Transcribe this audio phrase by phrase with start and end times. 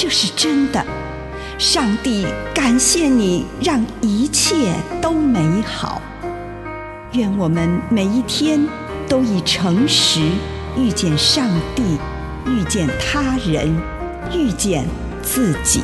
[0.00, 0.80] 这是真的。
[1.58, 6.00] 上帝感谢你，让一切都美好。
[7.14, 8.64] 愿我们每一天
[9.08, 10.20] 都以诚实
[10.76, 11.98] 遇见上帝，
[12.46, 13.76] 遇见他人，
[14.32, 14.86] 遇见
[15.20, 15.82] 自己。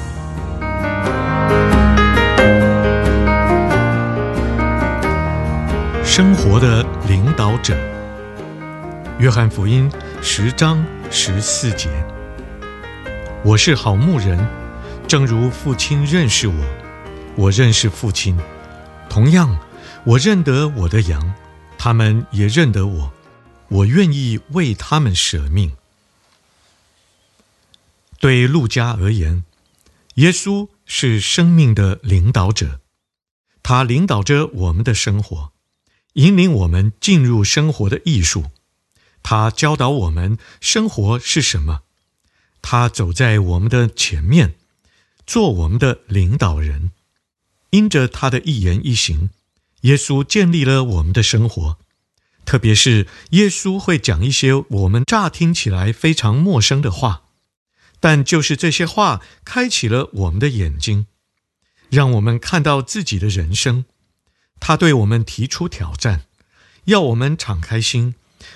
[6.05, 7.77] 生活的领导者，
[9.19, 9.91] 约翰福音
[10.23, 11.89] 十章十四节
[13.47, 14.49] ：“我是好牧人，
[15.07, 16.55] 正如父亲认识我，
[17.37, 18.41] 我认识父亲。
[19.11, 19.61] 同样，
[20.07, 21.35] 我认得我的羊，
[21.77, 23.13] 他们也认得我。
[23.69, 25.77] 我愿意为他们舍命。”
[28.19, 29.45] 对路家而言，
[30.15, 32.81] 耶稣是生命的领导者，
[33.63, 35.53] 他领导着我们的生活。
[36.15, 38.47] 引领我们进入生活的艺术，
[39.23, 41.83] 他教导我们生活是什么。
[42.67, 44.55] 他走在我们的前面，
[45.27, 46.93] 做我们的领导人。
[47.69, 49.29] 因着他的一言一行，
[49.83, 51.77] 耶稣建立了我们的生活。
[52.47, 57.25] 特别是耶稣会讲一些我们乍听起来非常陌生的话，
[58.01, 61.07] 但就是这些话开启了我们的眼睛，
[61.91, 63.85] 让我们看到自己的人生。
[64.59, 66.23] 他对我们提出挑战，
[66.85, 68.15] 要我们敞开心，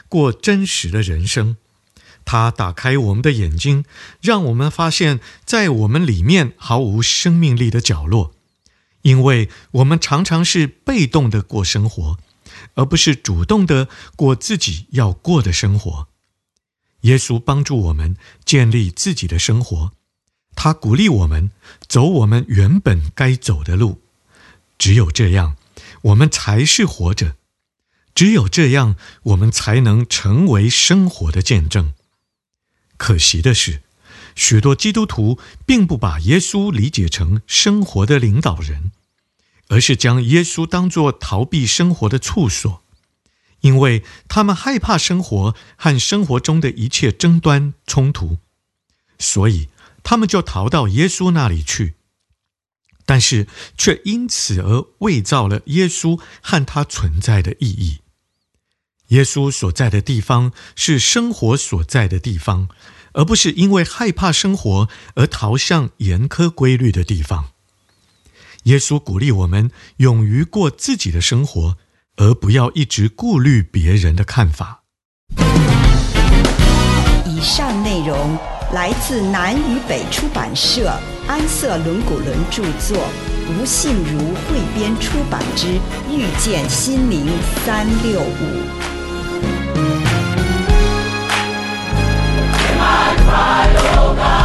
[0.08, 1.58] 过真实的人生。
[2.30, 3.86] 他打开我们的眼睛，
[4.20, 8.34] 让我们发现，在我们里面毫无生命力的角落，
[9.00, 12.18] 因为我们常常是被动的过生活，
[12.74, 16.08] 而不是主动的过自己要过的生活。
[17.00, 18.14] 耶稣帮助我们
[18.44, 19.92] 建立自己的生活，
[20.54, 21.50] 他鼓励我们
[21.88, 24.02] 走我们原本该走的路。
[24.76, 25.56] 只有这样。
[26.02, 27.34] 我们才是活着，
[28.14, 31.92] 只有这样，我们才能成为生活的见证。
[32.98, 33.80] 可惜的是，
[34.34, 38.92] 许多基督徒并不把耶稣理解成生活的领导人，
[39.68, 42.82] 而是将耶稣当作逃避生活的处所，
[43.60, 48.38] 因为他们害怕生活和生活中的一切争端冲突，
[49.18, 49.68] 所以
[50.02, 51.94] 他们就逃到耶稣那里去。
[53.06, 53.46] 但是，
[53.78, 58.00] 却因此而伪造了耶稣和他存在的意义。
[59.08, 62.68] 耶稣所在的地方是生活所在的地方，
[63.12, 67.46] 而不是因为害怕生活而逃向严苛规律的地方。
[68.64, 71.78] 耶稣鼓励我们勇于过自己的生活，
[72.16, 74.82] 而不要一直顾虑别人的看法。
[77.24, 78.36] 以上内容
[78.72, 80.92] 来自南与北出版社。
[81.28, 83.06] 安瑟伦古伦著作，
[83.50, 85.66] 吴信如汇编出版之
[86.10, 87.26] 《遇见心灵
[87.64, 88.24] 三六五》。
[93.28, 94.37] my Lord.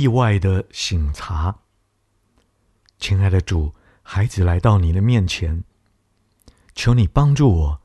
[0.00, 1.58] 意外的醒察。
[2.98, 5.62] 亲爱的主，孩子来到你的面前，
[6.74, 7.82] 求你帮助我，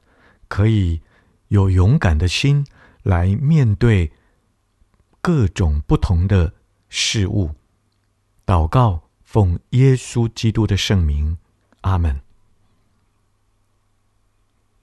[0.47, 1.01] 可以
[1.49, 2.65] 有勇敢的心
[3.03, 4.13] 来面对
[5.19, 6.53] 各种不同的
[6.87, 7.53] 事物。
[8.45, 11.37] 祷告，奉耶稣基督的圣名，
[11.81, 12.21] 阿门。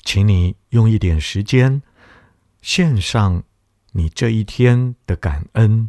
[0.04, 1.80] 请你用一点时间，
[2.60, 3.44] 献上
[3.92, 5.88] 你这一天的感恩。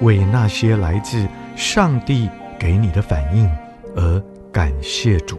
[0.00, 1.26] 为那些来自
[1.56, 2.28] 上帝。
[2.60, 3.48] 给你的反应，
[3.94, 5.38] 而感谢主。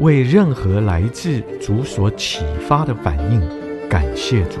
[0.00, 3.40] 为任何来自主所启发的反应，
[3.88, 4.60] 感谢主。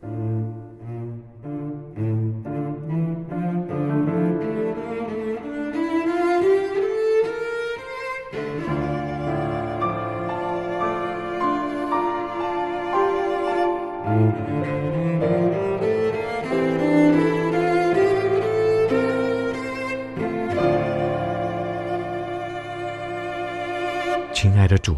[24.61, 24.95] 爱的主，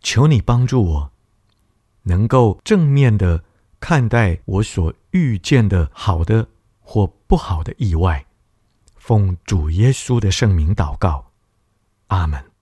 [0.00, 1.12] 求你帮助我。
[2.02, 3.44] 能够正面的
[3.78, 6.48] 看待我所遇见的好的
[6.80, 8.26] 或不好的意外，
[8.96, 11.30] 奉主耶稣的圣名祷告，
[12.08, 12.55] 阿门。